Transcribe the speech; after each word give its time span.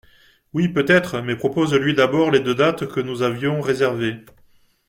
Oui, 0.53 0.67
peut-être 0.67 1.21
mais 1.21 1.35
propose 1.35 1.75
lui 1.75 1.93
d’abord 1.93 2.31
les 2.31 2.39
deux 2.39 2.55
dates 2.55 2.87
que 2.87 3.01
nous 3.01 3.21
avions 3.21 3.61
réservées. 3.61 4.25